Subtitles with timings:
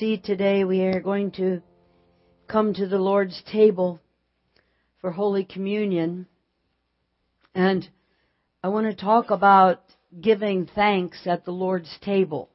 [0.00, 1.60] today we are going to
[2.48, 4.00] come to the Lord's table
[5.02, 6.26] for Holy Communion.
[7.54, 7.86] And
[8.64, 9.82] I want to talk about
[10.18, 12.48] giving thanks at the Lord's table.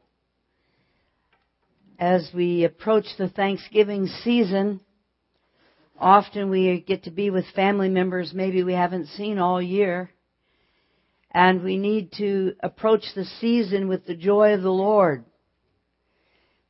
[2.00, 4.80] As we approach the Thanksgiving season,
[6.00, 10.10] often we get to be with family members maybe we haven't seen all year.
[11.30, 15.26] And we need to approach the season with the joy of the Lord.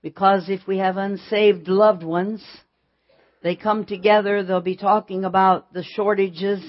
[0.05, 2.45] Because if we have unsaved loved ones,
[3.41, 6.63] they come together, they'll be talking about the shortages,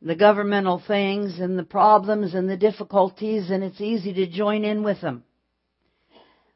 [0.00, 4.84] the governmental things, and the problems and the difficulties, and it's easy to join in
[4.84, 5.24] with them.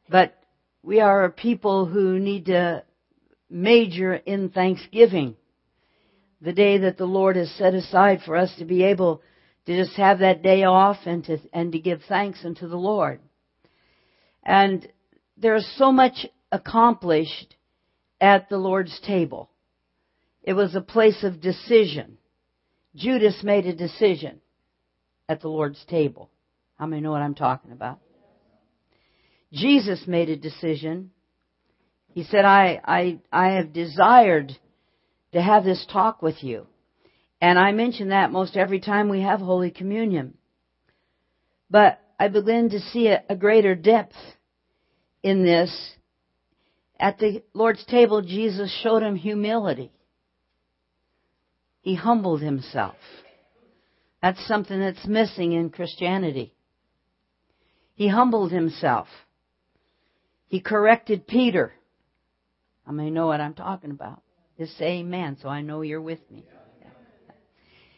[0.07, 0.41] But
[0.83, 2.85] we are a people who need to
[3.49, 5.35] major in thanksgiving.
[6.39, 9.21] The day that the Lord has set aside for us to be able
[9.65, 13.19] to just have that day off and to, and to give thanks unto the Lord.
[14.43, 14.87] And
[15.37, 17.55] there's so much accomplished
[18.19, 19.49] at the Lord's table.
[20.43, 22.17] It was a place of decision.
[22.95, 24.41] Judas made a decision
[25.29, 26.29] at the Lord's table.
[26.77, 27.99] How many know what I'm talking about?
[29.53, 31.11] Jesus made a decision.
[32.13, 34.51] He said, I, I, I have desired
[35.33, 36.67] to have this talk with you.
[37.39, 40.35] And I mention that most every time we have Holy Communion.
[41.69, 44.15] But I begin to see a, a greater depth
[45.27, 45.91] in this
[46.97, 49.91] at the Lord's table, Jesus showed him humility.
[51.81, 52.95] He humbled himself.
[54.21, 56.53] That's something that's missing in Christianity.
[57.95, 59.07] He humbled himself.
[60.47, 61.73] He corrected Peter.
[62.87, 64.21] I may know what I'm talking about.
[64.57, 66.45] Just say amen so I know you're with me.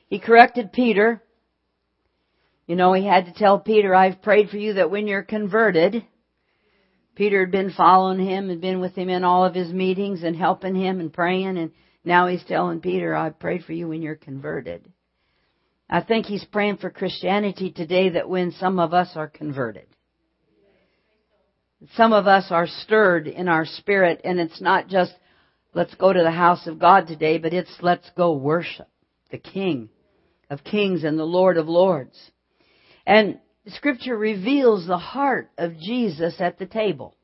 [0.07, 1.21] He corrected Peter.
[2.65, 6.03] You know, he had to tell Peter, I've prayed for you that when you're converted,
[7.19, 10.37] Peter had been following him, had been with him in all of his meetings and
[10.37, 11.69] helping him and praying, and
[12.05, 14.89] now he's telling Peter, I prayed for you when you're converted.
[15.89, 19.87] I think he's praying for Christianity today that when some of us are converted.
[21.97, 25.13] Some of us are stirred in our spirit, and it's not just,
[25.73, 28.87] let's go to the house of God today, but it's let's go worship
[29.29, 29.89] the King
[30.49, 32.17] of kings and the Lord of lords.
[33.05, 37.15] And Scripture reveals the heart of Jesus at the table.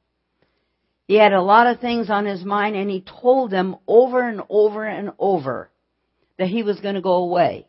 [1.07, 4.41] He had a lot of things on his mind and he told them over and
[4.49, 5.69] over and over
[6.37, 7.67] that he was going to go away.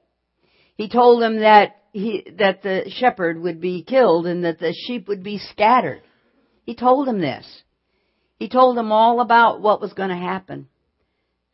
[0.76, 5.08] He told them that he, that the shepherd would be killed and that the sheep
[5.08, 6.02] would be scattered.
[6.64, 7.46] He told them this.
[8.38, 10.68] He told them all about what was going to happen.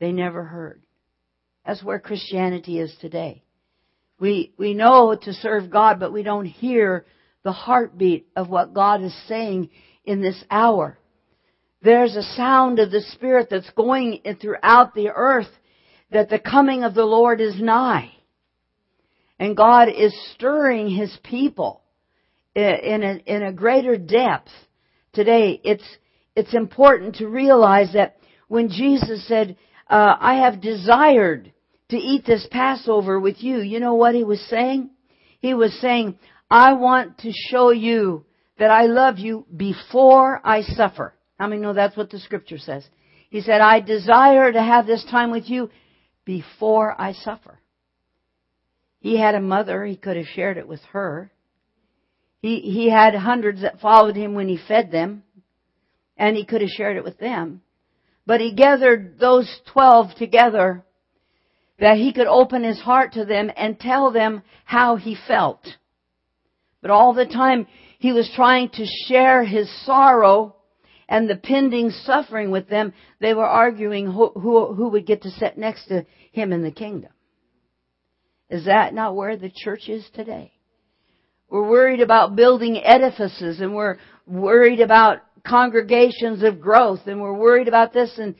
[0.01, 0.83] They never heard.
[1.65, 3.45] That's where Christianity is today.
[4.19, 7.07] We, we know to serve God, but we don't hear
[7.43, 9.71] the heartbeat of what God is saying
[10.05, 10.99] in this hour.
[11.83, 15.49] There's a sound of the Spirit that's going throughout the earth
[16.13, 18.13] that the coming of the Lord is nigh.
[19.39, 21.83] And God is stirring His people
[22.55, 24.51] in a, in a greater depth.
[25.13, 25.85] Today, it's,
[26.37, 29.57] it's important to realize that when Jesus said,
[29.89, 31.53] uh, I have desired
[31.93, 33.59] to eat this Passover with you.
[33.59, 34.91] You know what he was saying?
[35.41, 36.19] He was saying,
[36.51, 38.25] I want to show you
[38.59, 41.13] that I love you before I suffer.
[41.39, 42.83] How many know that's what the scripture says?
[43.29, 45.69] He said, I desire to have this time with you
[46.25, 47.59] before I suffer.
[49.01, 51.31] He had a mother, he could have shared it with her.
[52.41, 55.25] He, he had hundreds that followed him when he fed them,
[56.17, 57.61] and he could have shared it with them.
[58.25, 60.85] But he gathered those twelve together
[61.83, 65.67] that he could open his heart to them and tell them how he felt.
[66.81, 67.67] But all the time
[67.99, 70.55] he was trying to share his sorrow
[71.09, 75.31] and the pending suffering with them, they were arguing who, who, who would get to
[75.31, 77.11] sit next to him in the kingdom.
[78.49, 80.53] Is that not where the church is today?
[81.51, 87.67] We're worried about building edifices and we're worried about congregations of growth and we're worried
[87.67, 88.37] about this and,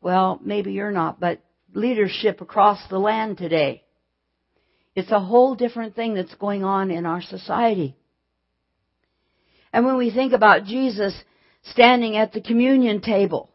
[0.00, 1.42] well, maybe you're not, but
[1.76, 3.84] leadership across the land today.
[4.94, 7.94] It's a whole different thing that's going on in our society.
[9.72, 11.14] And when we think about Jesus
[11.62, 13.50] standing at the communion table,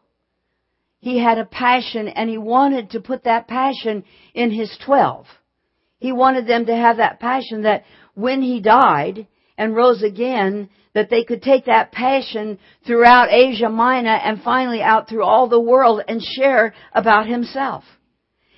[1.00, 4.04] he had a passion and he wanted to put that passion
[4.34, 5.26] in his twelve.
[5.98, 7.82] He wanted them to have that passion that
[8.14, 9.26] when he died
[9.58, 15.08] and rose again, that they could take that passion throughout Asia Minor and finally out
[15.08, 17.82] through all the world and share about himself.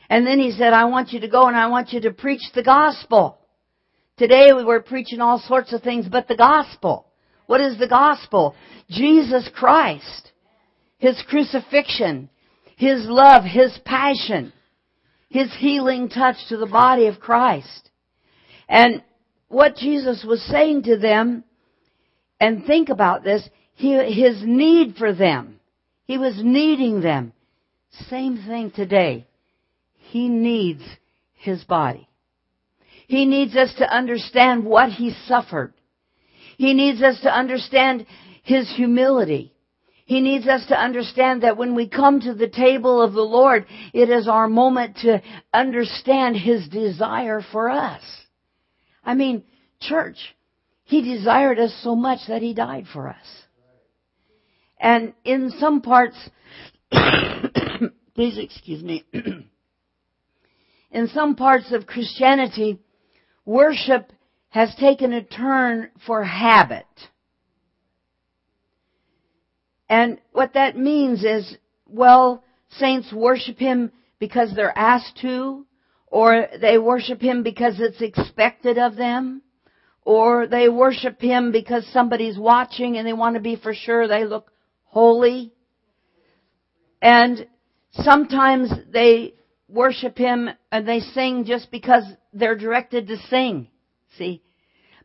[0.09, 2.43] And then he said, I want you to go and I want you to preach
[2.55, 3.39] the gospel.
[4.17, 7.07] Today we were preaching all sorts of things but the gospel.
[7.47, 8.55] What is the gospel?
[8.89, 10.33] Jesus Christ.
[10.99, 12.31] His crucifixion,
[12.77, 14.53] His love, His passion,
[15.29, 17.91] His healing touch to the body of Christ.
[18.69, 19.03] And
[19.49, 21.45] what Jesus was saying to them,
[22.41, 25.61] and think about this, His need for them.
[26.07, 27.33] He was needing them.
[28.09, 29.27] Same thing today.
[30.15, 30.85] He needs
[31.33, 32.09] His body.
[33.09, 35.75] He needs us to understand what He suffered.
[36.57, 38.07] He needs us to understand
[38.45, 39.53] His humility.
[40.05, 43.67] He needs us to understand that when we come to the table of the Lord,
[43.93, 45.21] it is our moment to
[45.53, 48.03] understand His desire for us.
[49.05, 49.43] I mean,
[49.81, 50.19] church,
[50.85, 53.27] He desired us so much that He died for us.
[54.79, 56.17] And in some parts,
[58.15, 59.03] please excuse me,
[60.95, 62.79] in some parts of Christianity,
[63.45, 64.13] worship
[64.49, 66.87] has taken a turn for habit.
[69.89, 71.57] And what that means is,
[71.87, 72.45] well,
[72.79, 75.67] saints worship Him because they're asked to,
[76.07, 79.43] or they worship Him because it's expected of them,
[80.03, 84.25] or they worship Him because somebody's watching and they want to be for sure they
[84.25, 84.53] look
[84.85, 85.53] holy.
[87.03, 87.47] And
[87.91, 89.35] sometimes they
[89.69, 93.69] worship Him and they sing just because they're directed to sing.
[94.19, 94.43] See?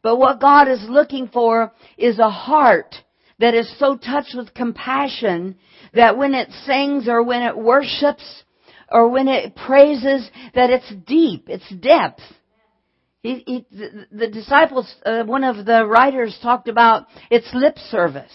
[0.01, 2.95] But what God is looking for is a heart
[3.39, 5.55] that is so touched with compassion
[5.93, 8.43] that when it sings or when it worships
[8.91, 12.21] or when it praises, that it's deep, it's depth.
[13.21, 13.65] He, he,
[14.11, 18.31] the, disciples, uh, one of the writers talked about its lip service.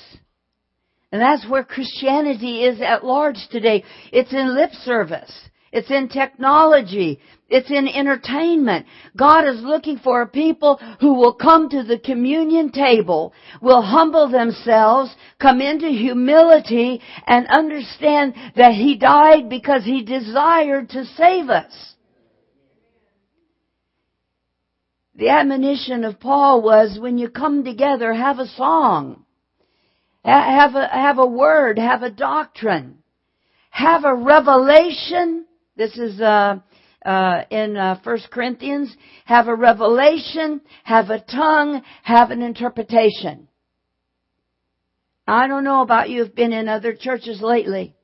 [1.11, 3.85] And that's where Christianity is at large today.
[4.13, 5.33] It's in lip service.
[5.75, 7.19] It's in technology.
[7.49, 8.87] It's in entertainment.
[9.17, 14.31] God is looking for a people who will come to the communion table, will humble
[14.31, 21.73] themselves, come into humility, and understand that He died because He desired to save us.
[25.17, 29.25] The admonition of Paul was when you come together, have a song.
[30.25, 32.99] Have a, have a word, have a doctrine.
[33.71, 36.57] Have a revelation this is uh,
[37.05, 38.95] uh, in uh, 1 Corinthians.
[39.25, 43.49] Have a revelation, have a tongue, have an interpretation.
[45.27, 47.95] I don't know about you who've been in other churches lately,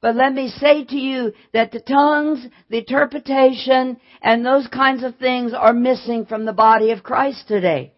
[0.00, 5.16] but let me say to you that the tongues, the interpretation, and those kinds of
[5.16, 7.92] things are missing from the body of Christ today.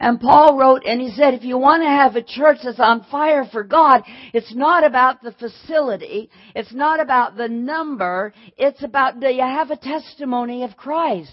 [0.00, 3.06] And Paul wrote and he said, if you want to have a church that's on
[3.10, 4.02] fire for God,
[4.32, 6.30] it's not about the facility.
[6.54, 8.32] It's not about the number.
[8.56, 11.32] It's about, do you have a testimony of Christ?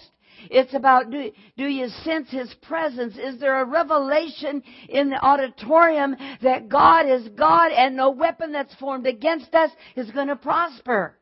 [0.50, 3.16] It's about do, do you sense His presence?
[3.16, 8.74] Is there a revelation in the auditorium that God is God and no weapon that's
[8.74, 11.16] formed against us is going to prosper?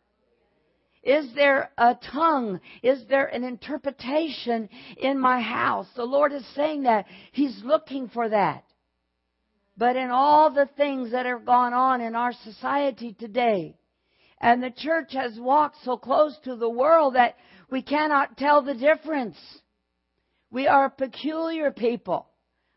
[1.03, 2.61] Is there a tongue?
[2.83, 5.89] Is there an interpretation in my house?
[5.97, 7.07] The Lord is saying that.
[7.33, 8.65] He's looking for that.
[9.77, 13.77] But in all the things that have gone on in our society today,
[14.41, 17.37] and the church has walked so close to the world that
[17.71, 19.37] we cannot tell the difference.
[20.51, 22.29] We are a peculiar people.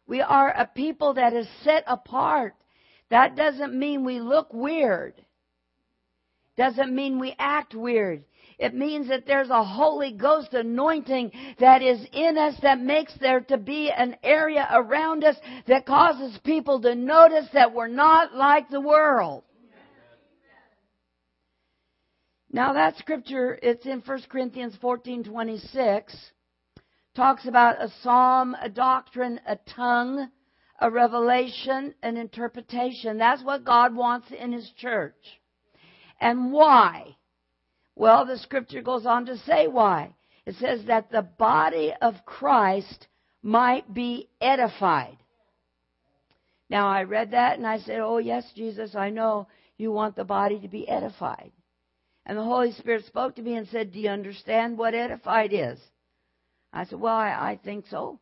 [0.07, 2.55] We are a people that is set apart.
[3.09, 5.25] That doesn't mean we look weird
[6.57, 8.23] doesn't mean we act weird.
[8.57, 13.41] It means that there's a Holy Ghost anointing that is in us that makes there
[13.41, 15.35] to be an area around us
[15.67, 19.43] that causes people to notice that we're not like the world.
[22.49, 26.31] Now that scripture, it's in 1 Corinthians 14:26,
[27.13, 30.29] talks about a psalm, a doctrine, a tongue,
[30.79, 33.17] a revelation, an interpretation.
[33.17, 35.41] That's what God wants in His church.
[36.19, 37.17] And why?
[37.95, 40.15] Well, the scripture goes on to say why.
[40.45, 43.07] It says that the body of Christ
[43.41, 45.17] might be edified.
[46.69, 50.23] Now I read that and I said, Oh yes, Jesus, I know you want the
[50.23, 51.51] body to be edified.
[52.25, 55.79] And the Holy Spirit spoke to me and said, Do you understand what edified is?
[56.73, 58.19] I said, Well, I, I think so.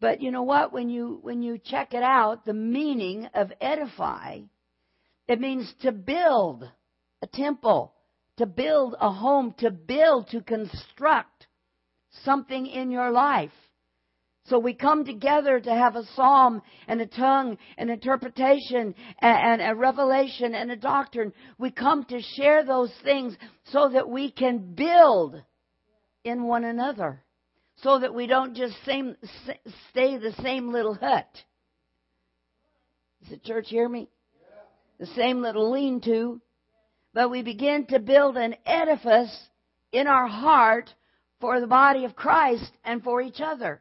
[0.00, 0.72] But you know what?
[0.72, 4.40] When you when you check it out, the meaning of edify
[5.28, 6.68] it means to build
[7.22, 7.94] a temple,
[8.36, 11.46] to build a home, to build, to construct
[12.24, 13.50] something in your life.
[14.46, 19.74] So we come together to have a psalm and a tongue, an interpretation and, a
[19.74, 21.32] revelation and a doctrine.
[21.56, 23.34] We come to share those things
[23.72, 25.42] so that we can build
[26.24, 27.22] in one another.
[27.76, 29.16] So that we don't just same,
[29.90, 31.26] stay the same little hut.
[33.22, 34.10] Does the church hear me?
[34.98, 36.40] The same little lean to,
[37.12, 39.34] but we begin to build an edifice
[39.92, 40.92] in our heart
[41.40, 43.80] for the body of Christ and for each other.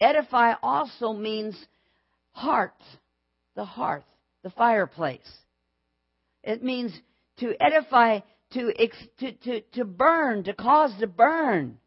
[0.00, 1.56] Edify also means
[2.32, 2.80] heart,
[3.54, 4.04] the hearth,
[4.42, 5.30] the fireplace.
[6.42, 6.92] It means
[7.38, 8.20] to edify,
[8.52, 8.72] to,
[9.18, 11.78] to, to, to burn, to cause to burn.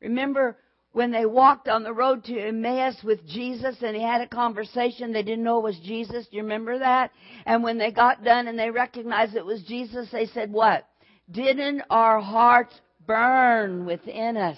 [0.00, 0.56] Remember
[0.96, 5.12] when they walked on the road to Emmaus with Jesus and he had a conversation,
[5.12, 6.26] they didn't know it was Jesus.
[6.26, 7.10] Do you remember that?
[7.44, 10.88] And when they got done and they recognized it was Jesus, they said, what?
[11.30, 12.72] Didn't our hearts
[13.06, 14.56] burn within us?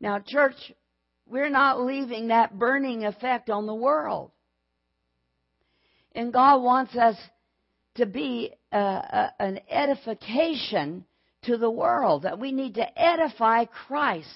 [0.00, 0.72] Now, church,
[1.26, 4.30] we're not leaving that burning effect on the world.
[6.14, 7.16] And God wants us
[7.96, 11.04] to be a, a, an edification
[11.42, 14.30] to the world, that we need to edify Christ,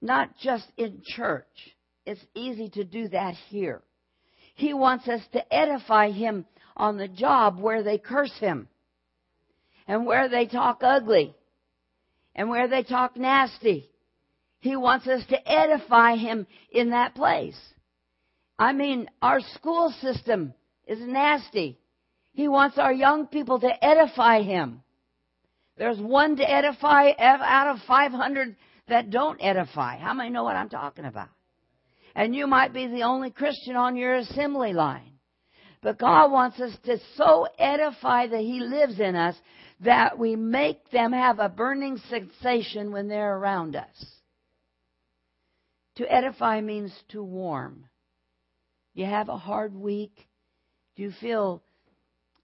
[0.00, 1.46] not just in church.
[2.06, 3.82] It's easy to do that here.
[4.54, 8.68] He wants us to edify Him on the job where they curse Him,
[9.86, 11.34] and where they talk ugly,
[12.34, 13.90] and where they talk nasty.
[14.60, 17.58] He wants us to edify Him in that place.
[18.58, 20.52] I mean, our school system
[20.86, 21.78] is nasty.
[22.32, 24.82] He wants our young people to edify Him.
[25.76, 28.56] There's one to edify out of 500
[28.90, 29.96] that don't edify.
[29.96, 31.28] How many know what I'm talking about?
[32.14, 35.12] And you might be the only Christian on your assembly line.
[35.82, 39.34] But God wants us to so edify that He lives in us
[39.80, 44.06] that we make them have a burning sensation when they're around us.
[45.96, 47.86] To edify means to warm.
[48.94, 50.28] You have a hard week.
[50.96, 51.62] Do you feel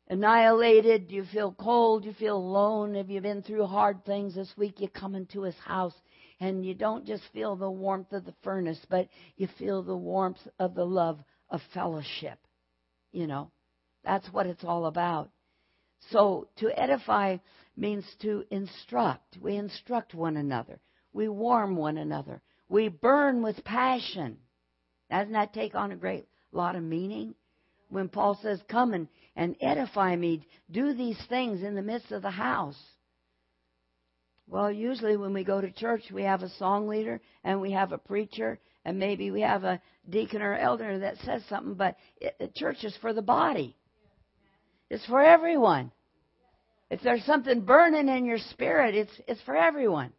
[0.09, 1.09] annihilated?
[1.09, 2.03] Do you feel cold?
[2.03, 2.95] Do you feel alone?
[2.95, 4.81] Have you been through hard things this week?
[4.81, 5.95] You come into his house
[6.41, 10.47] and you don't just feel the warmth of the furnace, but you feel the warmth
[10.59, 11.19] of the love
[11.51, 12.39] of fellowship.
[13.13, 13.51] You know,
[14.05, 15.31] that's what it's all about.
[16.11, 17.39] So to edify
[17.77, 19.39] means to instruct.
[19.41, 20.79] We instruct one another.
[21.13, 22.43] We warm one another.
[22.69, 24.39] We burn with passion.
[25.11, 27.35] Doesn't that take on a great lot of meaning?
[27.89, 30.47] When Paul says, Come and and edify me.
[30.71, 32.83] Do these things in the midst of the house.
[34.49, 37.93] Well, usually when we go to church, we have a song leader and we have
[37.93, 42.37] a preacher and maybe we have a deacon or elder that says something, but it,
[42.39, 43.77] the church is for the body.
[44.89, 45.91] It's for everyone.
[46.89, 50.13] If there's something burning in your spirit, it's it's for everyone.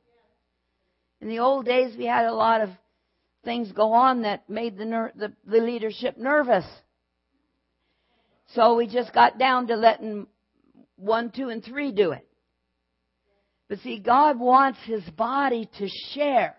[1.21, 2.69] In the old days, we had a lot of
[3.45, 6.65] things go on that made the ner- the, the leadership nervous.
[8.47, 10.27] So we just got down to letting
[10.97, 12.26] one, two, and three do it.
[13.69, 16.55] But see, God wants His body to share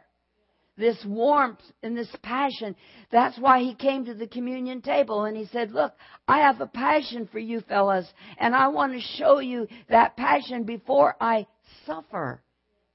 [0.77, 2.77] this warmth and this passion.
[3.11, 5.95] That's why He came to the communion table and He said, Look,
[6.27, 8.07] I have a passion for you fellas,
[8.39, 11.47] and I want to show you that passion before I
[11.87, 12.43] suffer.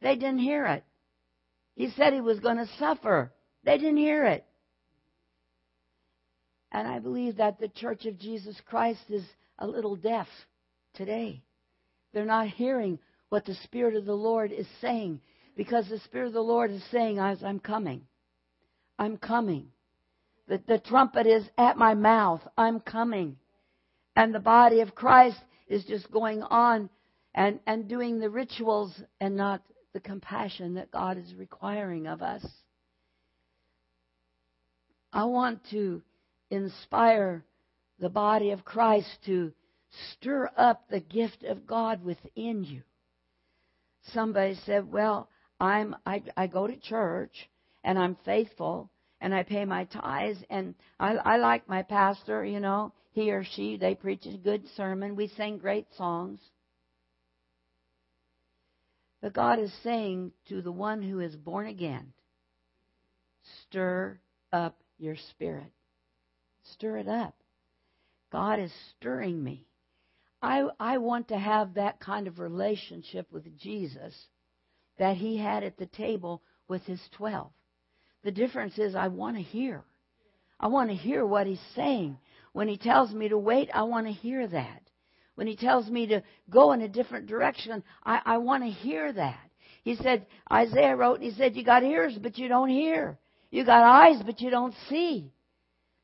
[0.01, 0.84] They didn't hear it.
[1.75, 3.34] He said He was going to suffer.
[3.63, 4.46] They didn't hear it.
[6.72, 9.24] And I believe that the Church of Jesus Christ is
[9.60, 10.27] a little deaf
[10.96, 11.43] today.
[12.13, 13.00] They're not hearing
[13.34, 15.20] what the Spirit of the Lord is saying
[15.58, 18.04] because the Spirit of the Lord is saying, I'm coming.
[19.00, 19.70] I'm coming.
[20.48, 22.42] The, the trumpet is at my mouth.
[22.56, 23.38] I'm coming.
[24.16, 26.92] And the body of Christ is just going on
[27.34, 29.63] and, and doing the rituals and not
[29.94, 32.46] the compassion that God is requiring of us.
[35.12, 36.04] I want to
[36.52, 37.44] inspire
[37.98, 39.52] the body of Christ to
[40.12, 42.84] stir up the gift of God within you.
[44.12, 45.30] Somebody said, "Well,
[45.60, 47.50] I'm I, I go to church
[47.84, 48.90] and I'm faithful
[49.22, 52.44] and I pay my tithes and I, I like my pastor.
[52.44, 55.16] You know, he or she they preach a good sermon.
[55.16, 56.40] We sing great songs."
[59.22, 62.12] But God is saying to the one who is born again,
[63.62, 64.20] stir
[64.52, 65.72] up your spirit.
[66.74, 67.34] Stir it up.
[68.34, 69.66] God is stirring me.
[70.44, 74.14] I, I want to have that kind of relationship with Jesus
[75.00, 77.50] that he had at the table with his 12.
[78.26, 79.86] The difference is I want to hear.
[80.60, 82.18] I want to hear what he's saying.
[82.52, 84.82] When he tells me to wait, I want to hear that.
[85.36, 89.14] When he tells me to go in a different direction, I, I want to hear
[89.14, 89.40] that.
[89.84, 93.18] He said, Isaiah wrote, and he said, You got ears, but you don't hear.
[93.50, 95.32] You got eyes, but you don't see.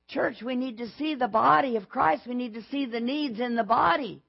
[0.08, 2.24] Church, we need to see the body of Christ.
[2.25, 4.24] We need to see the needs in the body.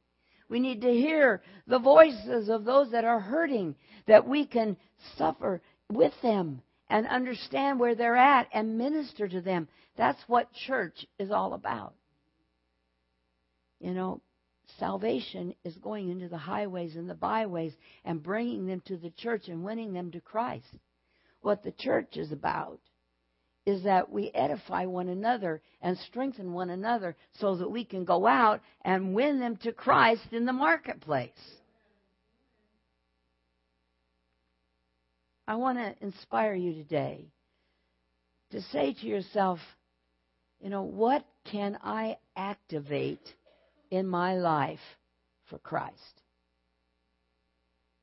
[0.50, 3.76] We need to hear the voices of those that are hurting,
[4.06, 4.76] that we can
[5.16, 9.68] suffer with them and understand where they're at and minister to them.
[9.96, 11.94] That's what church is all about.
[13.78, 14.20] You know,
[14.78, 17.72] salvation is going into the highways and the byways
[18.04, 20.66] and bringing them to the church and winning them to Christ.
[21.42, 22.80] What the church is about
[23.66, 28.26] is that we edify one another and strengthen one another so that we can go
[28.26, 31.30] out and win them to Christ in the marketplace.
[35.46, 37.26] I want to inspire you today
[38.52, 39.58] to say to yourself,
[40.60, 43.34] you know, what can I activate
[43.90, 44.78] in my life
[45.48, 46.22] for Christ?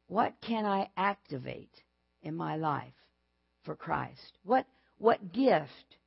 [0.07, 1.71] What can I activate
[2.21, 2.93] in my life
[3.63, 4.39] for Christ?
[4.43, 4.65] What
[4.97, 5.97] what gift,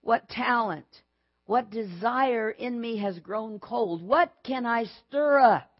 [0.00, 0.86] what talent,
[1.46, 4.02] what desire in me has grown cold?
[4.02, 5.70] What can I stir up?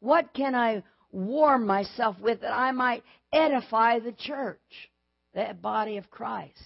[0.00, 4.90] What can I warm myself with that I might edify the church,
[5.34, 6.60] the body of Christ?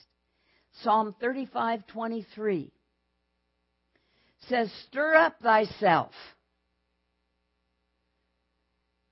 [0.82, 2.70] Psalm 35:23
[4.48, 6.14] says, "Stir up thyself,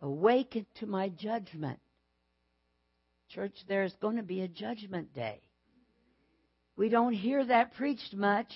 [0.00, 1.80] awaken to my judgment."
[3.28, 5.40] Church, there's going to be a judgment day.
[6.76, 8.48] We don't hear that preached much.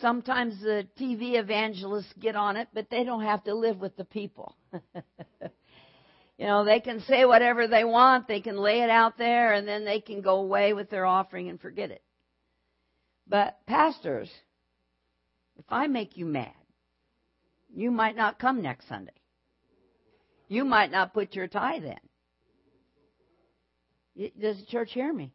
[0.00, 4.04] Sometimes the TV evangelists get on it, but they don't have to live with the
[4.04, 4.56] people.
[4.74, 9.66] you know, they can say whatever they want, they can lay it out there, and
[9.66, 12.02] then they can go away with their offering and forget it.
[13.26, 14.30] But pastors,
[15.58, 16.52] if I make you mad,
[17.72, 19.12] you might not come next Sunday.
[20.48, 21.98] You might not put your tithe in.
[24.40, 25.32] Does the church hear me?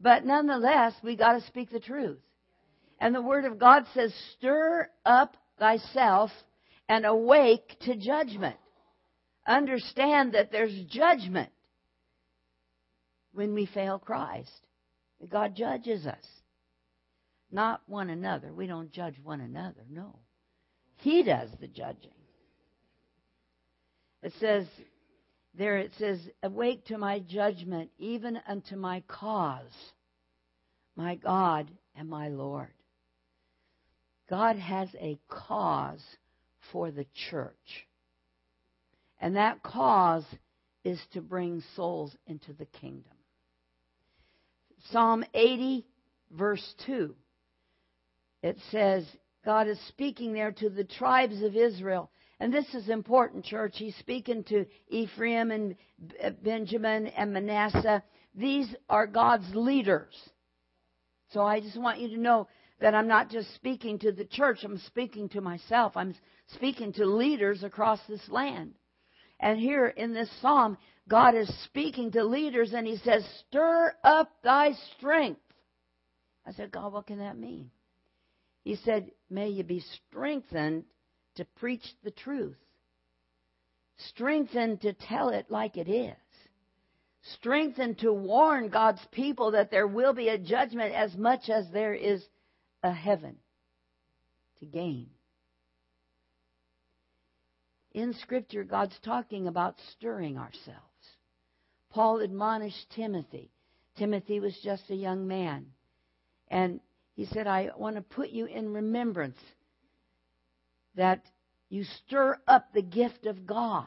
[0.00, 2.18] But nonetheless, we got to speak the truth.
[3.00, 6.30] And the Word of God says, stir up thyself
[6.88, 8.56] and awake to judgment.
[9.46, 11.50] Understand that there's judgment
[13.32, 14.50] when we fail Christ.
[15.28, 16.24] God judges us,
[17.50, 18.52] not one another.
[18.52, 20.18] We don't judge one another, no.
[20.96, 22.10] He does the judging.
[24.22, 24.66] It says,
[25.56, 29.92] there it says, Awake to my judgment, even unto my cause,
[30.96, 32.72] my God and my Lord.
[34.28, 36.02] God has a cause
[36.72, 37.86] for the church.
[39.20, 40.24] And that cause
[40.82, 43.12] is to bring souls into the kingdom.
[44.90, 45.86] Psalm 80,
[46.30, 47.14] verse 2.
[48.42, 49.06] It says,
[49.44, 52.10] God is speaking there to the tribes of Israel
[52.44, 53.76] and this is important, church.
[53.76, 55.76] He's speaking to Ephraim and
[56.42, 58.02] Benjamin and Manasseh.
[58.34, 60.14] These are God's leaders.
[61.30, 62.46] So I just want you to know
[62.82, 65.96] that I'm not just speaking to the church, I'm speaking to myself.
[65.96, 66.14] I'm
[66.48, 68.74] speaking to leaders across this land.
[69.40, 70.76] And here in this psalm,
[71.08, 75.40] God is speaking to leaders and he says, Stir up thy strength.
[76.46, 77.70] I said, God, what can that mean?
[78.64, 80.84] He said, May you be strengthened
[81.36, 82.56] to preach the truth,
[83.96, 86.16] strengthened to tell it like it is,
[87.22, 91.94] strengthened to warn God's people that there will be a judgment as much as there
[91.94, 92.24] is
[92.82, 93.36] a heaven
[94.60, 95.08] to gain.
[97.92, 100.80] In Scripture, God's talking about stirring ourselves.
[101.90, 103.52] Paul admonished Timothy.
[103.96, 105.66] Timothy was just a young man.
[106.48, 106.80] And
[107.14, 109.38] he said, I want to put you in remembrance
[110.96, 111.24] that
[111.68, 113.86] you stir up the gift of God.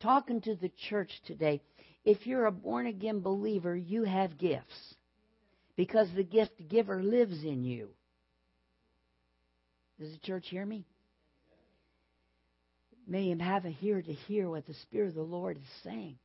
[0.00, 1.62] Talking to the church today,
[2.04, 4.94] if you're a born again believer, you have gifts
[5.76, 7.90] because the gift giver lives in you.
[10.00, 10.84] Does the church hear me?
[13.06, 16.18] May him have a ear to hear what the Spirit of the Lord is saying.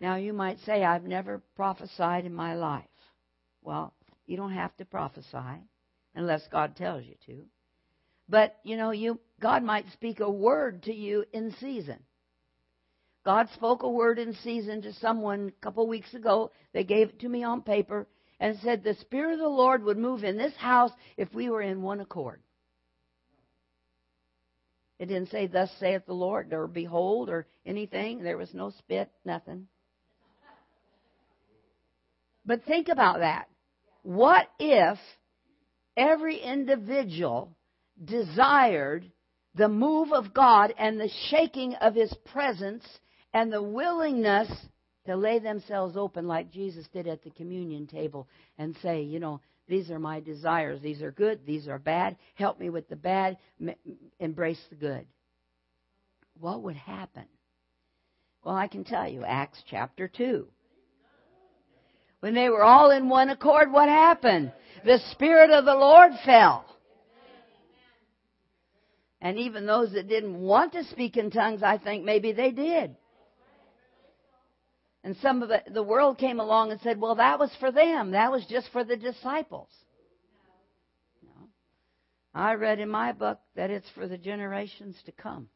[0.00, 2.84] Now, you might say, I've never prophesied in my life.
[3.62, 3.94] Well,
[4.26, 5.62] you don't have to prophesy
[6.14, 7.44] unless God tells you to.
[8.32, 11.98] But, you know, you God might speak a word to you in season.
[13.26, 16.50] God spoke a word in season to someone a couple weeks ago.
[16.72, 18.08] They gave it to me on paper
[18.40, 21.60] and said the Spirit of the Lord would move in this house if we were
[21.60, 22.40] in one accord.
[24.98, 28.22] It didn't say, Thus saith the Lord, or behold, or anything.
[28.22, 29.66] There was no spit, nothing.
[32.46, 33.50] But think about that.
[34.02, 34.98] What if
[35.98, 37.54] every individual
[38.04, 39.10] desired
[39.54, 42.84] the move of God and the shaking of His presence
[43.34, 44.50] and the willingness
[45.06, 49.40] to lay themselves open like Jesus did at the communion table and say, you know,
[49.68, 50.80] these are my desires.
[50.82, 51.40] These are good.
[51.46, 52.16] These are bad.
[52.34, 53.38] Help me with the bad.
[53.60, 53.74] M-
[54.20, 55.06] embrace the good.
[56.38, 57.24] What would happen?
[58.44, 60.46] Well, I can tell you, Acts chapter 2.
[62.20, 64.52] When they were all in one accord, what happened?
[64.84, 66.64] The Spirit of the Lord fell.
[69.22, 72.96] And even those that didn't want to speak in tongues, I think maybe they did.
[75.04, 78.10] And some of the, the world came along and said, well, that was for them.
[78.10, 79.68] That was just for the disciples.
[81.22, 81.48] No.
[82.34, 85.48] I read in my book that it's for the generations to come.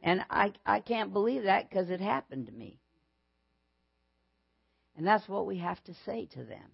[0.00, 2.78] And I, I can't believe that because it happened to me.
[4.96, 6.70] And that's what we have to say to them.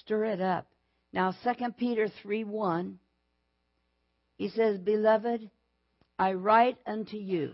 [0.00, 0.68] Stir it up.
[1.12, 2.98] Now, 2 Peter 3 1,
[4.36, 5.50] he says, Beloved,
[6.18, 7.52] I write unto you.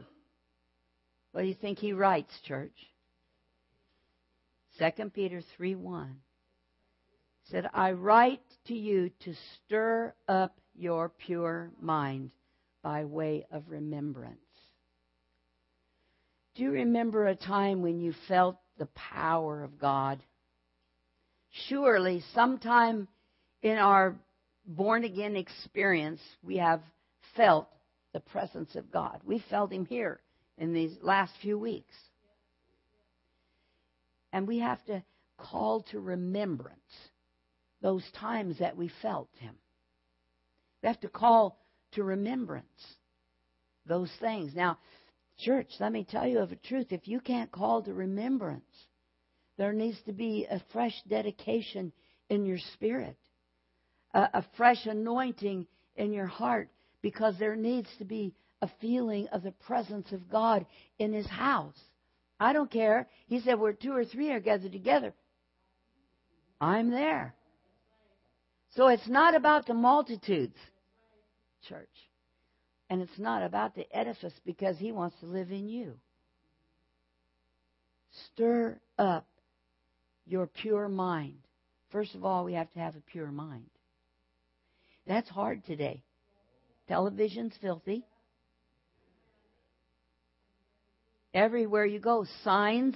[1.32, 2.74] What do you think he writes, church?
[4.78, 6.16] 2 Peter 3 1
[7.50, 12.30] said, I write to you to stir up your pure mind
[12.82, 14.36] by way of remembrance.
[16.54, 20.22] Do you remember a time when you felt the power of God?
[21.68, 23.08] Surely, sometime
[23.62, 24.14] in our
[24.66, 26.82] born again experience, we have
[27.36, 27.68] felt
[28.12, 29.20] the presence of God.
[29.24, 30.20] We felt Him here
[30.56, 31.94] in these last few weeks.
[34.32, 35.02] And we have to
[35.36, 36.78] call to remembrance
[37.80, 39.54] those times that we felt Him.
[40.82, 41.58] We have to call
[41.92, 42.66] to remembrance
[43.86, 44.52] those things.
[44.54, 44.78] Now,
[45.38, 46.88] church, let me tell you of a truth.
[46.90, 48.64] If you can't call to remembrance,
[49.56, 51.92] there needs to be a fresh dedication
[52.28, 53.16] in your spirit,
[54.14, 55.66] a, a fresh anointing
[55.96, 56.68] in your heart,
[57.02, 60.66] because there needs to be a feeling of the presence of God
[60.98, 61.78] in His house.
[62.40, 63.08] I don't care.
[63.26, 65.12] He said, where two or three are gathered together,
[66.60, 67.34] I'm there.
[68.76, 70.56] So it's not about the multitudes
[71.68, 71.88] church.
[72.90, 75.94] And it's not about the edifice because He wants to live in you.
[78.32, 79.26] Stir up
[80.26, 81.38] your pure mind.
[81.90, 83.68] First of all, we have to have a pure mind.
[85.08, 86.02] That's hard today.
[86.86, 88.04] Television's filthy.
[91.32, 92.94] Everywhere you go, signs,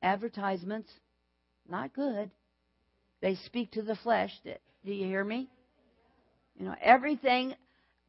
[0.00, 0.90] advertisements,
[1.68, 2.30] not good.
[3.20, 4.30] They speak to the flesh.
[4.44, 5.48] Do you hear me?
[6.56, 7.54] You know, everything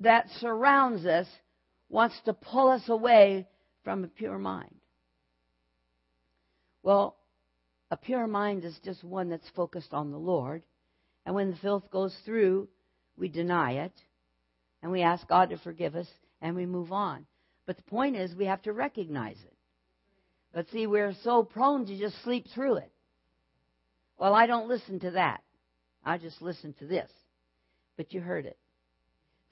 [0.01, 1.27] that surrounds us
[1.89, 3.47] wants to pull us away
[3.83, 4.75] from a pure mind.
[6.83, 7.15] Well,
[7.89, 10.61] a pure mind is just one that's focused on the Lord.
[11.25, 12.67] And when the filth goes through,
[13.17, 13.93] we deny it.
[14.81, 16.07] And we ask God to forgive us
[16.41, 17.25] and we move on.
[17.65, 19.53] But the point is, we have to recognize it.
[20.53, 22.91] But see, we're so prone to just sleep through it.
[24.17, 25.41] Well, I don't listen to that.
[26.03, 27.09] I just listen to this.
[27.97, 28.57] But you heard it.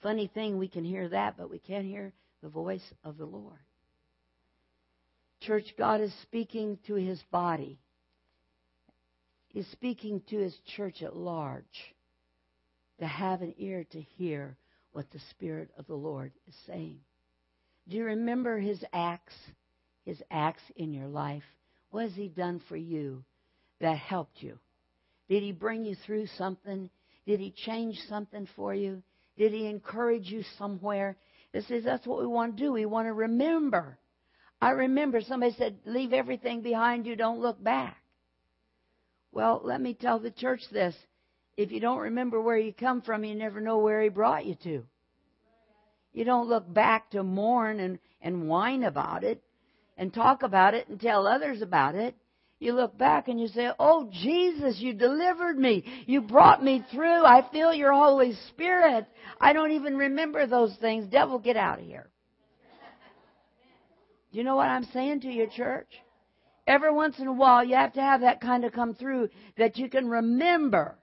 [0.02, 3.60] Funny thing, we can hear that, but we can't hear the voice of the Lord.
[5.42, 7.80] Church, God is speaking to his body.
[9.48, 11.93] He's speaking to his church at large
[13.00, 14.58] to have an ear to hear
[14.92, 17.00] what the Spirit of the Lord is saying.
[17.88, 19.36] Do you remember his acts?
[20.06, 21.44] His acts in your life?
[21.92, 23.24] What has he done for you
[23.80, 24.58] that helped you?
[25.30, 26.90] Did he bring you through something?
[27.26, 29.02] Did he change something for you?
[29.38, 31.18] Did he encourage you somewhere?
[31.54, 32.74] This is that's what we want to do.
[32.74, 33.98] We want to remember.
[34.62, 37.16] I remember somebody said, "Leave everything behind you.
[37.16, 37.98] Don't look back."
[39.32, 40.96] Well, let me tell the church this:
[41.58, 44.56] if you don't remember where you come from, you never know where He brought you
[44.64, 44.84] to.
[46.14, 49.44] You don't look back to mourn and and whine about it,
[49.98, 52.16] and talk about it and tell others about it
[52.64, 55.84] you look back and you say, Oh, Jesus, you delivered me.
[56.06, 57.26] You brought me through.
[57.26, 59.06] I feel your Holy Spirit.
[59.40, 61.08] I don't even remember those things.
[61.10, 62.10] Devil, get out of here.
[64.32, 65.90] Do you know what I'm saying to your church?
[66.66, 69.78] Every once in a while, you have to have that kind of come through that
[69.78, 70.98] you can remember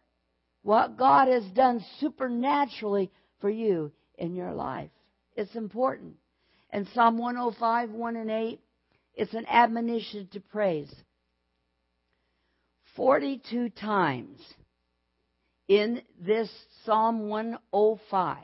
[0.62, 4.90] what God has done supernaturally for you in your life.
[5.36, 6.16] It's important.
[6.70, 8.60] And Psalm 105, 1 and 8,
[9.14, 10.92] it's an admonition to praise.
[12.96, 14.38] 42 times
[15.68, 16.50] in this
[16.84, 18.38] Psalm 105.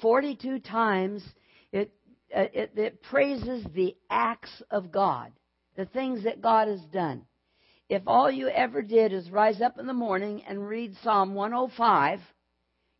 [0.00, 1.22] 42 times
[1.70, 1.92] it,
[2.34, 5.32] uh, it, it praises the acts of God,
[5.76, 7.24] the things that God has done.
[7.92, 12.20] If all you ever did is rise up in the morning and read Psalm 105,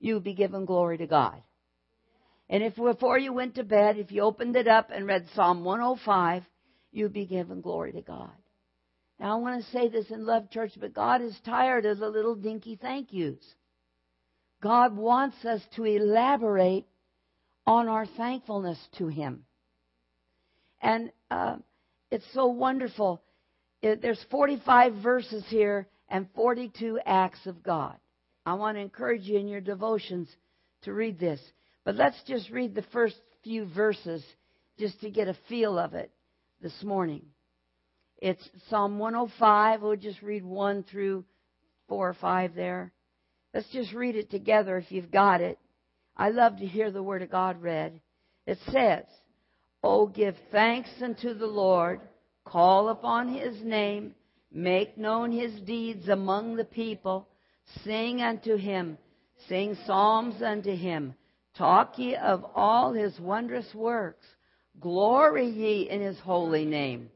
[0.00, 1.42] you would be given glory to God.
[2.50, 5.64] And if before you went to bed, if you opened it up and read Psalm
[5.64, 6.42] 105,
[6.90, 8.32] you'd be given glory to God.
[9.18, 12.10] Now, I want to say this in Love Church, but God is tired of the
[12.10, 13.42] little dinky thank yous.
[14.62, 16.84] God wants us to elaborate
[17.66, 19.46] on our thankfulness to Him.
[20.82, 21.56] And uh,
[22.10, 23.22] it's so wonderful.
[23.82, 27.96] It, there's 45 verses here and 42 acts of God.
[28.46, 30.28] I want to encourage you in your devotions
[30.82, 31.40] to read this.
[31.84, 34.24] But let's just read the first few verses
[34.78, 36.10] just to get a feel of it
[36.60, 37.22] this morning.
[38.18, 39.82] It's Psalm 105.
[39.82, 41.24] We'll just read 1 through
[41.88, 42.92] 4 or 5 there.
[43.52, 45.58] Let's just read it together if you've got it.
[46.16, 48.00] I love to hear the Word of God read.
[48.46, 49.04] It says,
[49.82, 52.00] Oh, give thanks unto the Lord,
[52.44, 54.14] call upon His name,
[54.52, 57.28] make known His deeds among the people,
[57.84, 58.98] sing unto Him,
[59.48, 61.14] sing psalms unto Him,
[61.56, 64.26] talk ye of all His wondrous works,
[64.80, 67.10] glory ye in His holy name.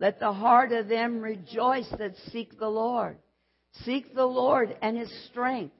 [0.00, 3.18] Let the heart of them rejoice that seek the Lord.
[3.84, 5.74] Seek the Lord and his strength.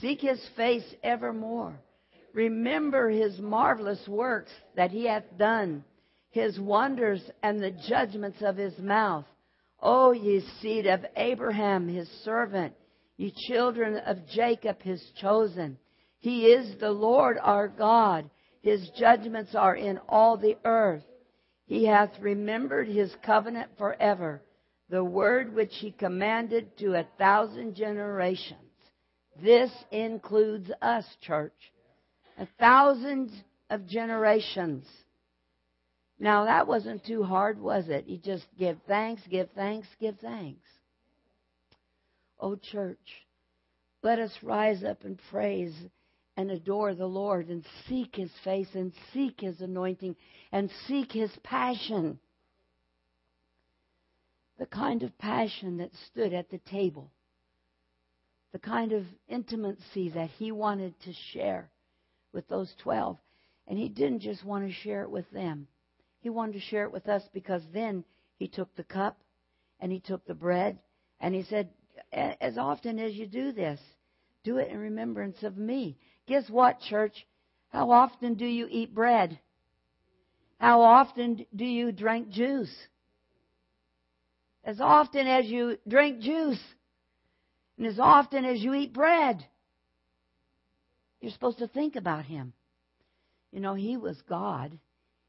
[0.00, 1.74] Seek his face evermore.
[2.34, 5.84] Remember his marvelous works that he hath done,
[6.32, 9.26] his wonders and the judgments of his mouth.
[9.80, 12.74] O ye seed of Abraham, his servant,
[13.16, 15.78] ye children of Jacob, his chosen.
[16.18, 18.30] He is the Lord our God.
[18.62, 21.04] His judgments are in all the earth.
[21.66, 24.40] He hath remembered his covenant forever,
[24.88, 28.58] the word which he commanded to a thousand generations.
[29.42, 31.52] This includes us, church.
[32.38, 33.30] A thousand
[33.68, 34.86] of generations.
[36.18, 38.06] Now that wasn't too hard, was it?
[38.06, 40.66] You just give thanks, give thanks, give thanks.
[42.38, 43.26] Oh, church,
[44.02, 45.74] let us rise up and praise
[46.36, 50.16] and adore the Lord and seek His face and seek His anointing
[50.50, 52.18] and seek His passion.
[54.58, 57.10] The kind of passion that stood at the table.
[58.52, 61.70] The kind of intimacy that He wanted to share
[62.32, 63.18] with those 12.
[63.68, 65.68] And He didn't just want to share it with them.
[66.22, 68.04] He wanted to share it with us because then
[68.38, 69.20] He took the cup
[69.80, 70.78] and He took the bread
[71.20, 71.68] and He said,
[72.12, 73.80] as often as you do this,
[74.44, 75.98] do it in remembrance of me.
[76.26, 77.26] Guess what, church?
[77.68, 79.38] How often do you eat bread?
[80.58, 82.74] How often do you drink juice?
[84.64, 86.62] As often as you drink juice,
[87.76, 89.44] and as often as you eat bread,
[91.20, 92.52] you're supposed to think about Him.
[93.50, 94.78] You know, He was God.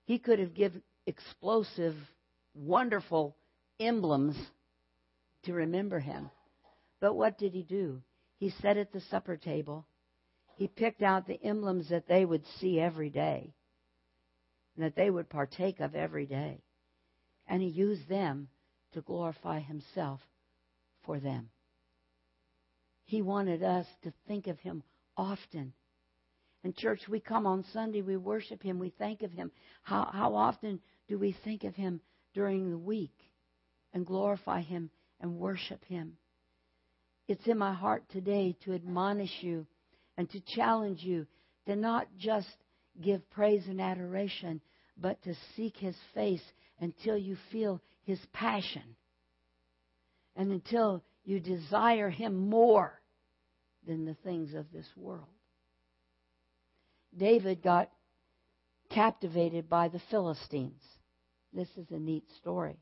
[0.06, 1.96] He could have given explosive,
[2.54, 3.36] wonderful
[3.80, 4.36] emblems
[5.44, 6.30] to remember Him.
[7.00, 8.02] But what did He do?
[8.38, 9.86] He sat at the supper table
[10.56, 13.54] he picked out the emblems that they would see every day
[14.76, 16.64] and that they would partake of every day.
[17.48, 18.50] And he used them
[18.94, 20.22] to glorify himself
[21.04, 21.50] for them.
[23.06, 24.84] He wanted us to think of him
[25.18, 25.74] often.
[26.64, 29.52] In church, we come on Sunday, we worship him, we think of him.
[29.82, 32.00] How, how often do we think of him
[32.34, 33.16] during the week
[33.94, 36.18] and glorify him and worship him?
[37.28, 39.66] It's in my heart today to admonish you
[40.18, 41.26] and to challenge you
[41.66, 42.48] to not just
[43.02, 44.62] give praise and adoration,
[44.98, 46.44] but to seek His face
[46.80, 48.96] until you feel His passion
[50.36, 53.02] and until you desire Him more
[53.88, 55.28] than the things of this world.
[57.18, 57.90] David got
[58.90, 60.82] captivated by the Philistines.
[61.52, 62.78] This is a neat story.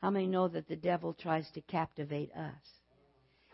[0.00, 2.54] How many know that the devil tries to captivate us?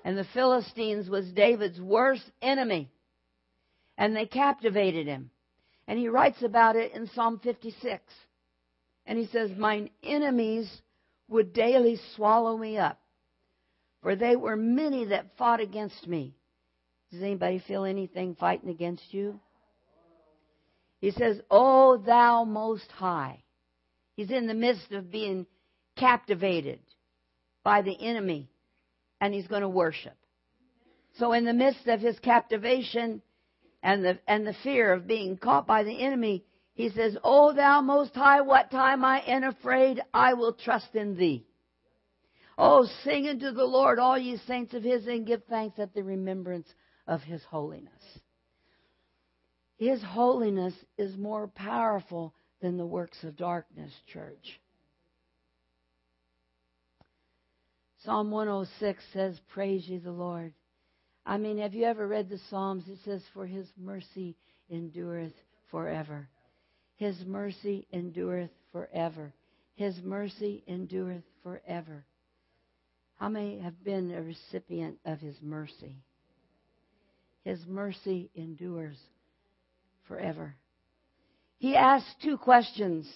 [0.04, 2.90] And the Philistines was David's worst enemy
[3.98, 5.30] and they captivated him.
[5.86, 8.02] And he writes about it in Psalm 56.
[9.04, 10.70] And he says, Mine enemies
[11.28, 13.00] would daily swallow me up,
[14.02, 16.34] for they were many that fought against me.
[17.10, 19.40] Does anybody feel anything fighting against you?
[21.00, 23.42] He says, O thou most high.
[24.16, 25.46] He's in the midst of being
[25.96, 26.80] captivated
[27.62, 28.50] by the enemy,
[29.20, 30.16] and he's going to worship.
[31.18, 33.22] So, in the midst of his captivation,
[33.82, 37.80] and the, and the fear of being caught by the enemy, he says, O thou
[37.80, 41.46] most high, what time I am afraid, I will trust in thee.
[42.56, 46.02] Oh, sing unto the Lord, all ye saints of his, and give thanks at the
[46.02, 46.68] remembrance
[47.06, 47.92] of his holiness.
[49.78, 54.60] His holiness is more powerful than the works of darkness, church.
[58.04, 60.52] Psalm 106 says, Praise ye the Lord.
[61.24, 62.84] I mean, have you ever read the Psalms?
[62.88, 64.36] It says, For his mercy
[64.70, 65.34] endureth
[65.70, 66.28] forever.
[66.96, 69.32] His mercy endureth forever.
[69.76, 72.04] His mercy endureth forever.
[73.16, 76.02] How many have been a recipient of his mercy?
[77.44, 78.96] His mercy endures
[80.08, 80.56] forever.
[81.58, 83.08] He asks two questions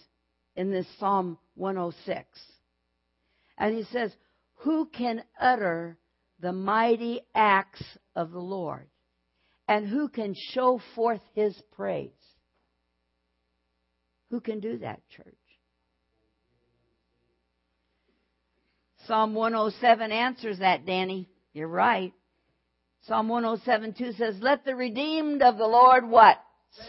[0.54, 2.26] in this Psalm 106.
[3.58, 4.12] And he says,
[4.56, 5.98] Who can utter
[6.42, 7.82] the mighty acts
[8.14, 8.86] of the Lord.
[9.68, 12.10] And who can show forth his praise?
[14.30, 15.36] Who can do that, church?
[19.06, 21.28] Psalm 107 answers that, Danny.
[21.54, 22.12] You're right.
[23.06, 26.38] Psalm 107 2 says, Let the redeemed of the Lord what?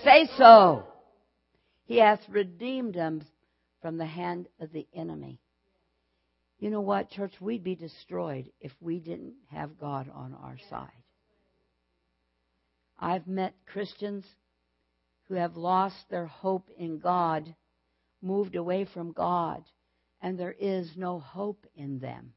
[0.03, 0.85] Say so.
[1.85, 3.21] He hath redeemed them
[3.81, 5.41] from the hand of the enemy.
[6.59, 7.33] You know what, church?
[7.41, 10.87] We'd be destroyed if we didn't have God on our side.
[12.97, 14.25] I've met Christians
[15.27, 17.53] who have lost their hope in God,
[18.21, 19.63] moved away from God,
[20.21, 22.33] and there is no hope in them.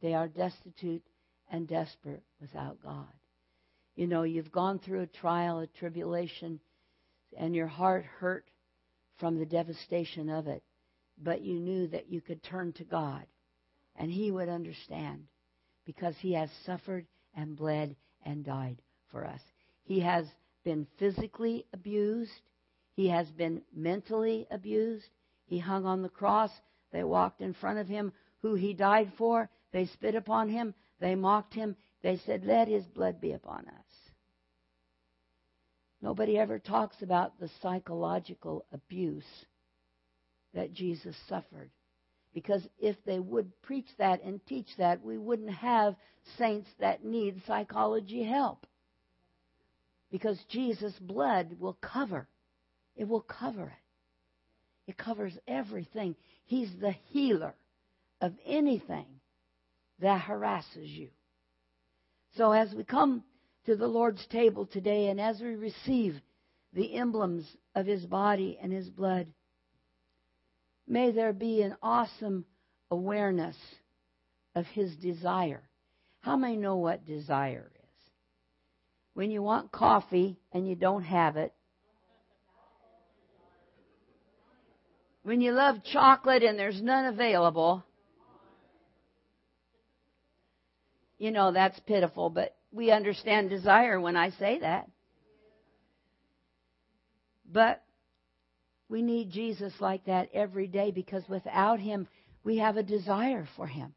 [0.00, 1.04] They are destitute
[1.50, 3.12] and desperate without God.
[4.00, 6.58] You know, you've gone through a trial, a tribulation,
[7.36, 8.46] and your heart hurt
[9.18, 10.62] from the devastation of it,
[11.22, 13.26] but you knew that you could turn to God
[13.96, 15.26] and He would understand
[15.84, 19.42] because He has suffered and bled and died for us.
[19.82, 20.24] He has
[20.64, 22.40] been physically abused,
[22.96, 25.10] He has been mentally abused.
[25.44, 26.52] He hung on the cross.
[26.90, 29.50] They walked in front of Him who He died for.
[29.72, 30.72] They spit upon Him.
[31.00, 31.76] They mocked Him.
[32.02, 33.89] They said, Let His blood be upon us.
[36.02, 39.24] Nobody ever talks about the psychological abuse
[40.54, 41.70] that Jesus suffered.
[42.32, 45.96] Because if they would preach that and teach that, we wouldn't have
[46.38, 48.66] saints that need psychology help.
[50.10, 52.28] Because Jesus' blood will cover.
[52.96, 54.90] It will cover it.
[54.90, 56.16] It covers everything.
[56.46, 57.54] He's the healer
[58.20, 59.06] of anything
[60.00, 61.10] that harasses you.
[62.36, 63.22] So as we come
[63.66, 66.20] to the Lord's table today, and as we receive
[66.72, 67.44] the emblems
[67.74, 69.26] of His body and His blood,
[70.86, 72.44] may there be an awesome
[72.90, 73.56] awareness
[74.54, 75.62] of His desire.
[76.20, 77.80] How many know what desire is?
[79.14, 81.52] When you want coffee and you don't have it,
[85.22, 87.84] when you love chocolate and there's none available,
[91.18, 94.88] you know that's pitiful, but we understand desire when I say that.
[97.52, 97.82] But
[98.88, 102.06] we need Jesus like that every day because without Him,
[102.44, 103.94] we have a desire for Him.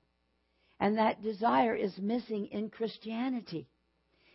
[0.79, 3.67] And that desire is missing in Christianity.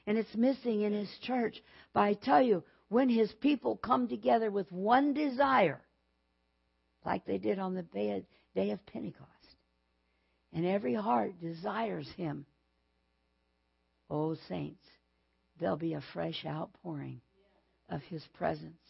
[0.07, 1.62] And it's missing in His church.
[1.92, 5.83] But I tell you, when His people come together with one desire,
[7.05, 7.83] like they did on the
[8.55, 9.29] day of Pentecost,
[10.53, 12.46] and every heart desires Him
[14.11, 14.85] Oh, saints,
[15.59, 17.21] there'll be a fresh outpouring
[17.88, 18.81] of His presence.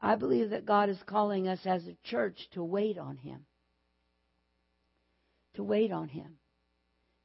[0.00, 3.46] I believe that God is calling us as a church to wait on Him.
[5.54, 6.38] To wait on Him.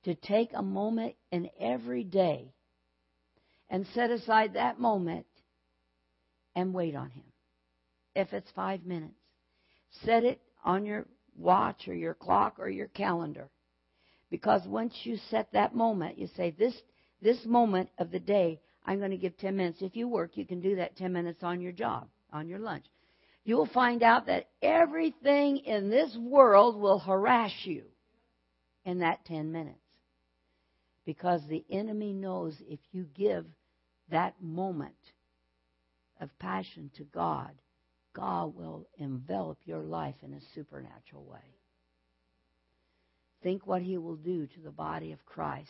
[0.04, 2.54] To take a moment in every day
[3.70, 5.26] and set aside that moment
[6.56, 7.24] and wait on Him.
[8.16, 9.20] If it's five minutes,
[10.06, 13.50] set it on your watch or your clock or your calendar
[14.30, 16.76] because once you set that moment, you say, this,
[17.22, 19.82] this moment of the day, I'm going to give 10 minutes.
[19.82, 22.86] If you work, you can do that 10 minutes on your job, on your lunch.
[23.44, 27.84] You'll find out that everything in this world will harass you
[28.86, 29.80] in that 10 minutes.
[31.06, 33.46] Because the enemy knows if you give
[34.10, 34.96] that moment
[36.20, 37.52] of passion to God,
[38.14, 41.57] God will envelop your life in a supernatural way.
[43.44, 45.70] Think what he will do to the body of Christ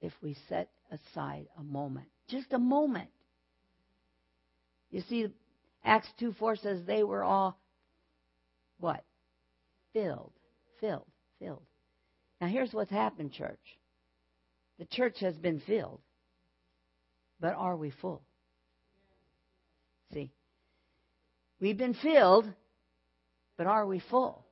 [0.00, 2.06] if we set aside a moment.
[2.28, 3.10] Just a moment.
[4.90, 5.28] You see,
[5.84, 7.58] Acts 2 4 says they were all
[8.78, 9.04] what?
[9.92, 10.32] Filled.
[10.80, 11.06] Filled.
[11.38, 11.62] Filled.
[12.40, 13.58] Now here's what's happened, church.
[14.78, 16.00] The church has been filled,
[17.38, 18.22] but are we full?
[20.14, 20.32] See,
[21.60, 22.50] we've been filled,
[23.58, 24.46] but are we full?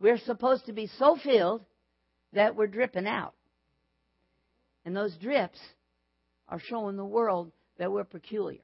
[0.00, 1.62] We're supposed to be so filled
[2.32, 3.34] that we're dripping out.
[4.84, 5.58] And those drips
[6.48, 8.62] are showing the world that we're peculiar,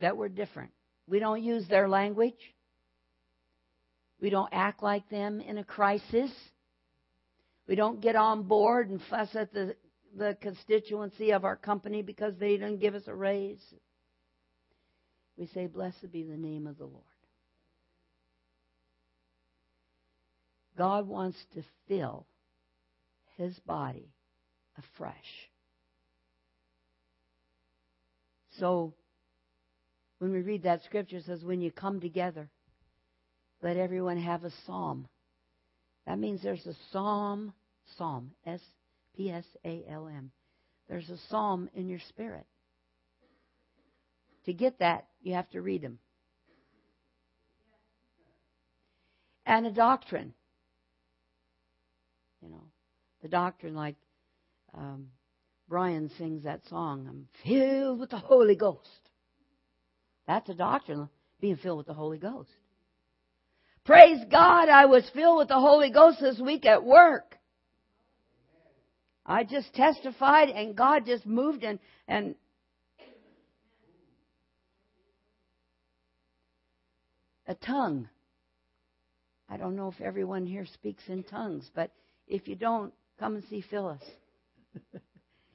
[0.00, 0.72] that we're different.
[1.08, 2.34] We don't use their language.
[4.20, 6.30] We don't act like them in a crisis.
[7.68, 9.76] We don't get on board and fuss at the,
[10.16, 13.62] the constituency of our company because they didn't give us a raise.
[15.36, 17.04] We say, Blessed be the name of the Lord.
[20.76, 22.26] God wants to fill
[23.36, 24.08] his body
[24.78, 25.14] afresh.
[28.58, 28.94] So,
[30.18, 32.48] when we read that scripture, it says, when you come together,
[33.62, 35.06] let everyone have a psalm.
[36.06, 37.52] That means there's a psalm,
[37.98, 38.60] psalm, S
[39.14, 40.30] P S A L M.
[40.88, 42.46] There's a psalm in your spirit.
[44.44, 45.98] To get that, you have to read them.
[49.44, 50.32] And a doctrine.
[52.46, 52.64] You know,
[53.22, 53.96] the doctrine like
[54.72, 55.08] um,
[55.68, 59.10] Brian sings that song, I'm filled with the Holy Ghost.
[60.28, 61.08] That's a doctrine,
[61.40, 62.50] being filled with the Holy Ghost.
[63.84, 67.36] Praise God, I was filled with the Holy Ghost this week at work.
[69.24, 72.36] I just testified and God just moved and, and
[77.48, 78.08] a tongue.
[79.48, 81.90] I don't know if everyone here speaks in tongues, but
[82.26, 84.02] if you don't, come and see Phyllis.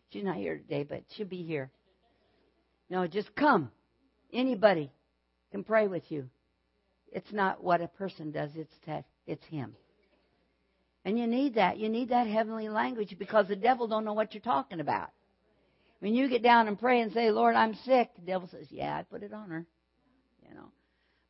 [0.10, 1.70] She's not here today, but she'll be here.
[2.90, 3.72] No, just come.
[4.34, 4.92] Anybody
[5.52, 6.30] can pray with you.
[7.12, 9.76] It's not what a person does, it's that it's him.
[11.04, 11.78] And you need that.
[11.78, 15.10] You need that heavenly language because the devil don't know what you're talking about.
[16.00, 18.96] When you get down and pray and say, Lord, I'm sick, the devil says, Yeah,
[18.96, 19.66] I put it on her.
[20.48, 20.72] You know.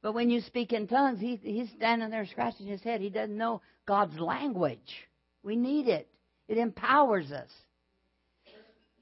[0.02, 3.02] But when you speak in tongues, he, he's standing there scratching his head.
[3.02, 5.08] He doesn't know God's language.
[5.44, 6.08] We need it.
[6.48, 7.50] It empowers us.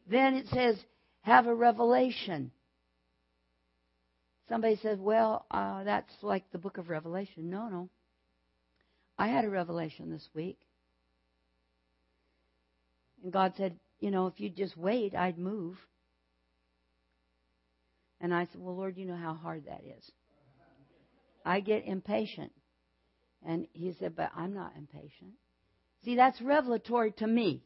[0.10, 0.78] Then it says,
[1.22, 2.52] have a revelation.
[4.48, 7.50] Somebody says, well, uh, that's like the book of Revelation.
[7.50, 7.90] No, no.
[9.18, 10.58] I had a revelation this week.
[13.24, 15.78] And God said, you know, if you'd just wait, I'd move.
[18.22, 20.12] And I said, well, Lord, you know how hard that is.
[21.46, 22.52] I get impatient.
[23.46, 25.34] And he said, but I'm not impatient.
[26.04, 27.64] See, that's revelatory to me.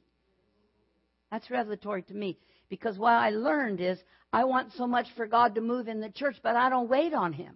[1.31, 2.37] That's revelatory to me.
[2.69, 3.99] Because what I learned is
[4.31, 7.13] I want so much for God to move in the church, but I don't wait
[7.13, 7.55] on Him.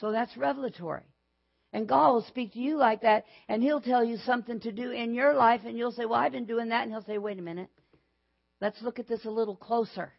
[0.00, 1.04] So that's revelatory.
[1.72, 4.90] And God will speak to you like that, and He'll tell you something to do
[4.90, 6.82] in your life, and you'll say, Well, I've been doing that.
[6.82, 7.70] And He'll say, Wait a minute.
[8.60, 10.12] Let's look at this a little closer.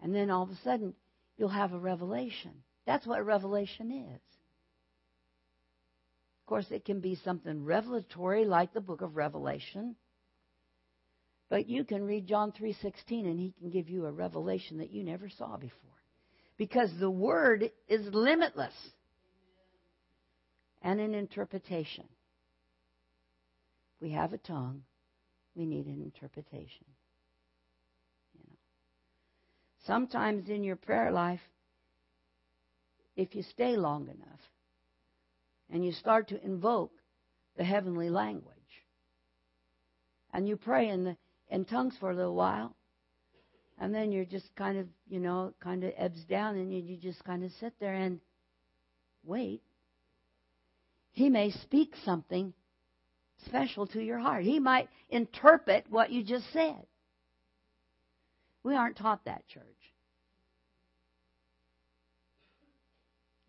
[0.00, 0.94] And then all of a sudden,
[1.36, 2.52] you'll have a revelation.
[2.86, 4.37] That's what revelation is
[6.48, 9.94] course, it can be something revelatory like the book of Revelation.
[11.50, 15.04] But you can read John 3:16 and he can give you a revelation that you
[15.04, 15.90] never saw before.
[16.56, 18.74] Because the word is limitless.
[20.82, 22.08] And an interpretation.
[24.00, 24.84] We have a tongue,
[25.54, 26.86] we need an interpretation.
[28.34, 28.56] You know.
[29.86, 31.40] Sometimes in your prayer life
[33.16, 34.40] if you stay long enough
[35.70, 36.92] and you start to invoke
[37.56, 38.54] the heavenly language.
[40.32, 41.16] And you pray in, the,
[41.50, 42.74] in tongues for a little while,
[43.78, 46.96] and then you're just kind of, you know, kind of ebbs down, and you, you
[46.96, 48.20] just kind of sit there and
[49.24, 49.62] wait.
[51.12, 52.52] He may speak something
[53.46, 54.44] special to your heart.
[54.44, 56.86] He might interpret what you just said.
[58.62, 59.62] We aren't taught that, church.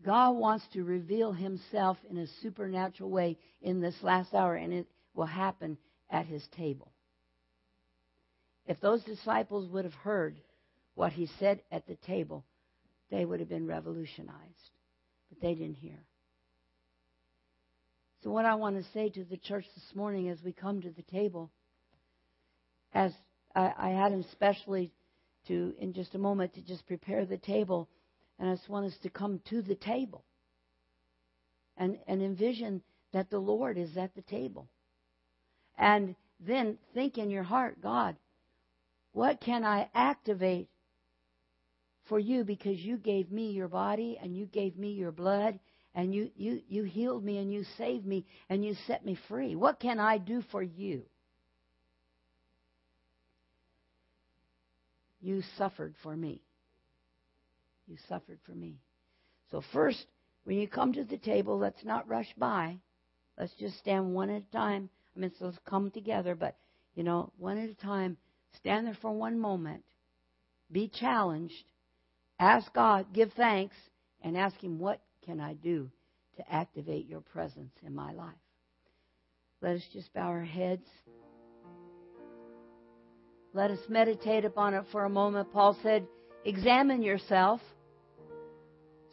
[0.06, 4.88] God wants to reveal himself in a supernatural way in this last hour, and it
[5.14, 5.78] will happen
[6.10, 6.92] at his table.
[8.66, 10.38] If those disciples would have heard
[10.96, 12.46] what he said at the table,
[13.10, 14.72] they would have been revolutionized.
[15.30, 16.06] But they didn't hear.
[18.24, 20.90] So, what I want to say to the church this morning as we come to
[20.90, 21.52] the table,
[22.94, 23.12] as
[23.56, 24.92] I, I had him specially
[25.48, 27.88] to, in just a moment, to just prepare the table
[28.40, 30.24] and I just want us to come to the table
[31.78, 32.82] and, and envision
[33.12, 34.70] that the Lord is at the table.
[35.78, 38.16] And then think in your heart, God,
[39.12, 40.70] what can I activate
[42.08, 45.60] for you because you gave me your body and you gave me your blood
[45.94, 49.56] and you, you, you healed me and you saved me and you set me free?
[49.56, 51.04] What can I do for you?
[55.22, 56.42] You suffered for me.
[57.90, 58.76] You suffered for me.
[59.50, 60.06] So, first,
[60.44, 62.78] when you come to the table, let's not rush by.
[63.38, 64.90] Let's just stand one at a time.
[65.16, 66.56] I mean, so let's come together, but,
[66.94, 68.18] you know, one at a time.
[68.58, 69.84] Stand there for one moment.
[70.72, 71.66] Be challenged.
[72.40, 73.76] Ask God, give thanks,
[74.22, 75.90] and ask Him, what can I do
[76.38, 78.36] to activate your presence in my life?
[79.62, 80.88] Let us just bow our heads.
[83.54, 85.52] Let us meditate upon it for a moment.
[85.52, 86.06] Paul said,
[86.46, 87.60] Examine yourself.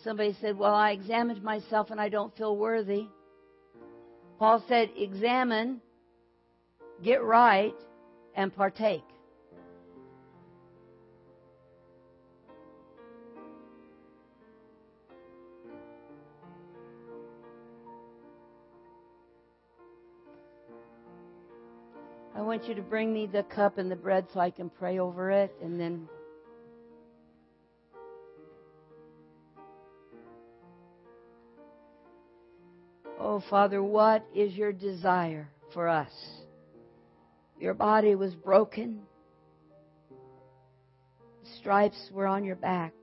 [0.06, 3.08] Somebody said, Well, I examined myself and I don't feel worthy.
[4.38, 5.80] Paul said, Examine,
[7.02, 7.74] get right,
[8.36, 9.02] and partake.
[22.32, 25.00] I want you to bring me the cup and the bread so I can pray
[25.00, 26.08] over it and then.
[33.36, 36.10] Oh, Father, what is your desire for us?
[37.60, 39.02] Your body was broken.
[41.60, 42.94] Stripes were on your back.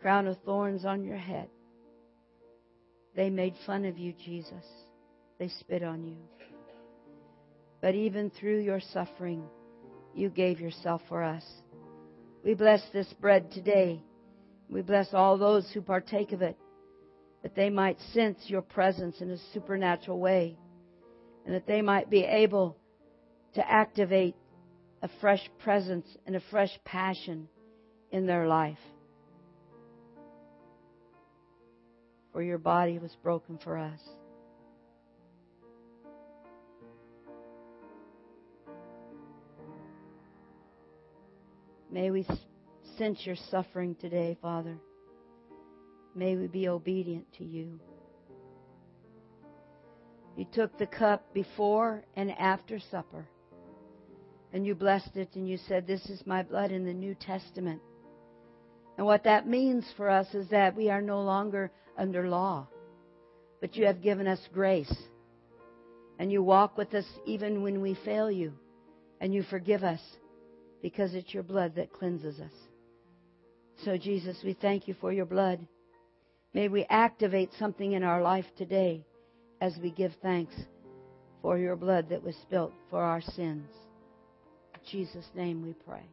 [0.00, 1.50] Crown of thorns on your head.
[3.14, 4.64] They made fun of you, Jesus.
[5.38, 6.16] They spit on you.
[7.82, 9.42] But even through your suffering,
[10.14, 11.44] you gave yourself for us.
[12.42, 14.00] We bless this bread today.
[14.70, 16.56] We bless all those who partake of it,
[17.46, 20.58] that they might sense your presence in a supernatural way,
[21.44, 22.76] and that they might be able
[23.54, 24.34] to activate
[25.00, 27.46] a fresh presence and a fresh passion
[28.10, 28.80] in their life.
[32.32, 34.00] For your body was broken for us.
[41.92, 42.26] May we
[42.98, 44.80] sense your suffering today, Father.
[46.16, 47.78] May we be obedient to you.
[50.34, 53.28] You took the cup before and after supper,
[54.50, 57.82] and you blessed it, and you said, This is my blood in the New Testament.
[58.96, 62.66] And what that means for us is that we are no longer under law,
[63.60, 64.94] but you have given us grace.
[66.18, 68.54] And you walk with us even when we fail you,
[69.20, 70.00] and you forgive us
[70.80, 72.52] because it's your blood that cleanses us.
[73.84, 75.66] So, Jesus, we thank you for your blood.
[76.56, 79.04] May we activate something in our life today
[79.60, 80.54] as we give thanks
[81.42, 83.68] for your blood that was spilt for our sins.
[84.72, 86.08] In Jesus' name we pray.